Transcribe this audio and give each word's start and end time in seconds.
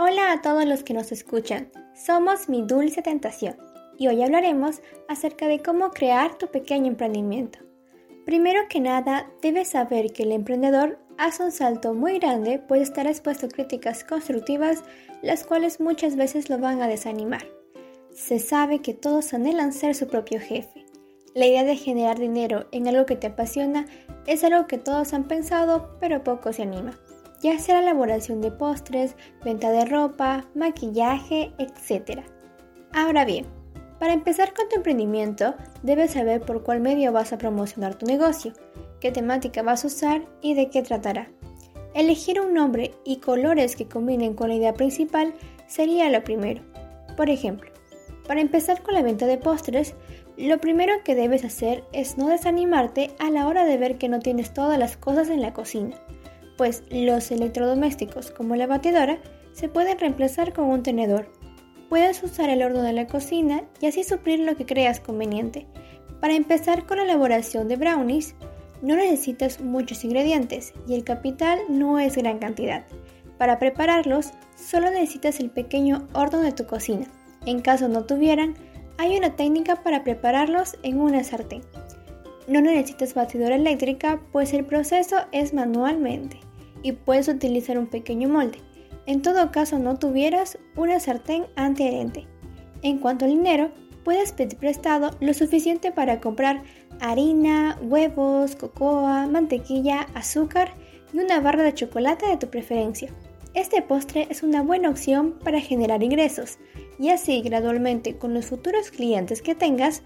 Hola 0.00 0.30
a 0.30 0.42
todos 0.42 0.64
los 0.64 0.84
que 0.84 0.94
nos 0.94 1.10
escuchan, 1.10 1.72
somos 1.92 2.48
Mi 2.48 2.62
Dulce 2.62 3.02
Tentación 3.02 3.56
y 3.98 4.06
hoy 4.06 4.22
hablaremos 4.22 4.80
acerca 5.08 5.48
de 5.48 5.60
cómo 5.60 5.90
crear 5.90 6.38
tu 6.38 6.46
pequeño 6.46 6.86
emprendimiento. 6.86 7.58
Primero 8.24 8.60
que 8.68 8.78
nada, 8.78 9.28
debes 9.42 9.70
saber 9.70 10.12
que 10.12 10.22
el 10.22 10.30
emprendedor 10.30 11.00
hace 11.16 11.42
un 11.42 11.50
salto 11.50 11.94
muy 11.94 12.20
grande 12.20 12.60
pues 12.60 12.82
estar 12.82 13.08
expuesto 13.08 13.46
a 13.46 13.48
críticas 13.48 14.04
constructivas, 14.04 14.84
las 15.20 15.42
cuales 15.42 15.80
muchas 15.80 16.14
veces 16.14 16.48
lo 16.48 16.58
van 16.58 16.80
a 16.80 16.86
desanimar. 16.86 17.48
Se 18.14 18.38
sabe 18.38 18.82
que 18.82 18.94
todos 18.94 19.34
anhelan 19.34 19.72
ser 19.72 19.96
su 19.96 20.06
propio 20.06 20.38
jefe. 20.38 20.86
La 21.34 21.46
idea 21.46 21.64
de 21.64 21.74
generar 21.74 22.20
dinero 22.20 22.68
en 22.70 22.86
algo 22.86 23.04
que 23.04 23.16
te 23.16 23.26
apasiona 23.26 23.86
es 24.28 24.44
algo 24.44 24.68
que 24.68 24.78
todos 24.78 25.12
han 25.12 25.26
pensado, 25.26 25.98
pero 25.98 26.22
poco 26.22 26.52
se 26.52 26.62
anima 26.62 26.96
ya 27.40 27.58
sea 27.58 27.76
la 27.76 27.90
elaboración 27.90 28.40
de 28.40 28.50
postres, 28.50 29.14
venta 29.44 29.70
de 29.70 29.84
ropa, 29.84 30.46
maquillaje, 30.54 31.52
etc. 31.58 32.22
Ahora 32.92 33.24
bien, 33.24 33.46
para 33.98 34.12
empezar 34.12 34.54
con 34.54 34.68
tu 34.68 34.76
emprendimiento, 34.76 35.54
debes 35.82 36.12
saber 36.12 36.40
por 36.40 36.62
cuál 36.62 36.80
medio 36.80 37.12
vas 37.12 37.32
a 37.32 37.38
promocionar 37.38 37.96
tu 37.96 38.06
negocio, 38.06 38.52
qué 39.00 39.10
temática 39.10 39.62
vas 39.62 39.84
a 39.84 39.88
usar 39.88 40.22
y 40.40 40.54
de 40.54 40.70
qué 40.70 40.82
tratará. 40.82 41.30
Elegir 41.94 42.40
un 42.40 42.54
nombre 42.54 42.94
y 43.04 43.16
colores 43.16 43.74
que 43.74 43.88
combinen 43.88 44.34
con 44.34 44.48
la 44.48 44.54
idea 44.54 44.74
principal 44.74 45.34
sería 45.66 46.08
lo 46.10 46.22
primero. 46.22 46.62
Por 47.16 47.30
ejemplo, 47.30 47.70
para 48.26 48.40
empezar 48.40 48.82
con 48.82 48.94
la 48.94 49.02
venta 49.02 49.26
de 49.26 49.38
postres, 49.38 49.94
lo 50.36 50.58
primero 50.58 50.92
que 51.04 51.16
debes 51.16 51.44
hacer 51.44 51.82
es 51.92 52.18
no 52.18 52.28
desanimarte 52.28 53.10
a 53.18 53.30
la 53.30 53.48
hora 53.48 53.64
de 53.64 53.78
ver 53.78 53.98
que 53.98 54.08
no 54.08 54.20
tienes 54.20 54.54
todas 54.54 54.78
las 54.78 54.96
cosas 54.96 55.28
en 55.28 55.40
la 55.40 55.52
cocina 55.52 55.96
pues 56.58 56.82
los 56.90 57.30
electrodomésticos 57.30 58.32
como 58.32 58.56
la 58.56 58.66
batidora 58.66 59.18
se 59.52 59.68
pueden 59.68 59.98
reemplazar 59.98 60.52
con 60.52 60.66
un 60.66 60.82
tenedor. 60.82 61.32
Puedes 61.88 62.22
usar 62.22 62.50
el 62.50 62.62
horno 62.62 62.82
de 62.82 62.92
la 62.92 63.06
cocina 63.06 63.62
y 63.80 63.86
así 63.86 64.04
suplir 64.04 64.40
lo 64.40 64.56
que 64.56 64.66
creas 64.66 65.00
conveniente. 65.00 65.66
Para 66.20 66.34
empezar 66.34 66.84
con 66.84 66.98
la 66.98 67.04
elaboración 67.04 67.68
de 67.68 67.76
brownies, 67.76 68.34
no 68.82 68.96
necesitas 68.96 69.60
muchos 69.60 70.04
ingredientes 70.04 70.74
y 70.86 70.94
el 70.94 71.04
capital 71.04 71.60
no 71.68 71.98
es 71.98 72.16
gran 72.16 72.38
cantidad. 72.38 72.84
Para 73.38 73.60
prepararlos, 73.60 74.32
solo 74.56 74.90
necesitas 74.90 75.38
el 75.38 75.50
pequeño 75.50 76.08
horno 76.12 76.40
de 76.40 76.52
tu 76.52 76.66
cocina. 76.66 77.06
En 77.46 77.60
caso 77.60 77.88
no 77.88 78.04
tuvieran, 78.04 78.54
hay 78.98 79.16
una 79.16 79.36
técnica 79.36 79.76
para 79.76 80.02
prepararlos 80.02 80.76
en 80.82 81.00
una 81.00 81.22
sartén. 81.22 81.62
No 82.48 82.60
necesitas 82.60 83.14
batidora 83.14 83.54
eléctrica, 83.54 84.20
pues 84.32 84.52
el 84.52 84.64
proceso 84.64 85.18
es 85.30 85.54
manualmente 85.54 86.47
y 86.82 86.92
puedes 86.92 87.28
utilizar 87.28 87.78
un 87.78 87.86
pequeño 87.86 88.28
molde. 88.28 88.58
En 89.06 89.22
todo 89.22 89.50
caso 89.50 89.78
no 89.78 89.98
tuvieras 89.98 90.58
una 90.76 91.00
sartén 91.00 91.46
antiadherente. 91.56 92.26
En 92.82 92.98
cuanto 92.98 93.24
al 93.24 93.32
dinero, 93.32 93.70
puedes 94.04 94.32
pedir 94.32 94.56
prestado 94.58 95.10
lo 95.20 95.34
suficiente 95.34 95.92
para 95.92 96.20
comprar 96.20 96.62
harina, 97.00 97.78
huevos, 97.82 98.56
cocoa, 98.56 99.26
mantequilla, 99.26 100.06
azúcar 100.14 100.74
y 101.12 101.18
una 101.18 101.40
barra 101.40 101.62
de 101.62 101.74
chocolate 101.74 102.26
de 102.26 102.36
tu 102.36 102.48
preferencia. 102.48 103.12
Este 103.54 103.82
postre 103.82 104.26
es 104.30 104.42
una 104.42 104.62
buena 104.62 104.90
opción 104.90 105.38
para 105.42 105.60
generar 105.60 106.02
ingresos 106.02 106.58
y 106.98 107.08
así 107.08 107.40
gradualmente 107.40 108.18
con 108.18 108.34
los 108.34 108.46
futuros 108.46 108.90
clientes 108.90 109.42
que 109.42 109.54
tengas 109.54 110.02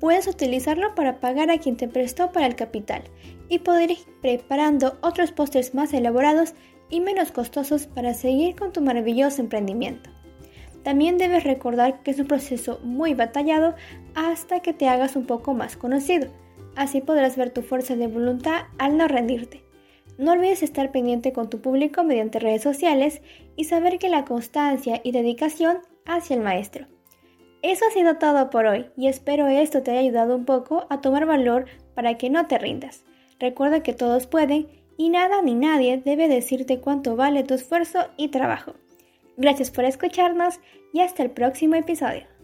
puedes 0.00 0.26
utilizarlo 0.26 0.94
para 0.94 1.20
pagar 1.20 1.50
a 1.50 1.58
quien 1.58 1.76
te 1.76 1.88
prestó 1.88 2.32
para 2.32 2.46
el 2.46 2.56
capital 2.56 3.02
y 3.48 3.60
poder 3.60 3.92
ir 3.92 3.98
preparando 4.20 4.98
otros 5.02 5.32
postres 5.32 5.74
más 5.74 5.92
elaborados 5.92 6.54
y 6.90 7.00
menos 7.00 7.32
costosos 7.32 7.86
para 7.86 8.14
seguir 8.14 8.56
con 8.56 8.72
tu 8.72 8.80
maravilloso 8.80 9.40
emprendimiento. 9.40 10.10
También 10.82 11.18
debes 11.18 11.44
recordar 11.44 12.02
que 12.02 12.12
es 12.12 12.18
un 12.20 12.28
proceso 12.28 12.78
muy 12.84 13.14
batallado 13.14 13.74
hasta 14.14 14.60
que 14.60 14.72
te 14.72 14.88
hagas 14.88 15.16
un 15.16 15.26
poco 15.26 15.52
más 15.52 15.76
conocido. 15.76 16.28
Así 16.76 17.00
podrás 17.00 17.36
ver 17.36 17.50
tu 17.50 17.62
fuerza 17.62 17.96
de 17.96 18.06
voluntad 18.06 18.66
al 18.78 18.96
no 18.96 19.08
rendirte. 19.08 19.64
No 20.18 20.32
olvides 20.32 20.62
estar 20.62 20.92
pendiente 20.92 21.32
con 21.32 21.50
tu 21.50 21.60
público 21.60 22.04
mediante 22.04 22.38
redes 22.38 22.62
sociales 22.62 23.20
y 23.56 23.64
saber 23.64 23.98
que 23.98 24.08
la 24.08 24.24
constancia 24.24 25.00
y 25.02 25.12
dedicación 25.12 25.78
hacia 26.06 26.36
el 26.36 26.42
maestro. 26.42 26.86
Eso 27.62 27.84
ha 27.86 27.90
sido 27.92 28.16
todo 28.16 28.50
por 28.50 28.66
hoy 28.66 28.86
y 28.96 29.08
espero 29.08 29.48
esto 29.48 29.82
te 29.82 29.90
haya 29.90 30.00
ayudado 30.00 30.36
un 30.36 30.44
poco 30.44 30.86
a 30.90 31.00
tomar 31.00 31.26
valor 31.26 31.66
para 31.94 32.16
que 32.16 32.30
no 32.30 32.46
te 32.46 32.58
rindas. 32.58 33.04
Recuerda 33.38 33.82
que 33.82 33.92
todos 33.92 34.26
pueden 34.26 34.68
y 34.96 35.10
nada 35.10 35.42
ni 35.42 35.54
nadie 35.54 36.00
debe 36.04 36.28
decirte 36.28 36.80
cuánto 36.80 37.16
vale 37.16 37.42
tu 37.42 37.54
esfuerzo 37.54 38.06
y 38.16 38.28
trabajo. 38.28 38.74
Gracias 39.36 39.70
por 39.70 39.84
escucharnos 39.84 40.60
y 40.92 41.00
hasta 41.00 41.22
el 41.22 41.30
próximo 41.30 41.74
episodio. 41.74 42.35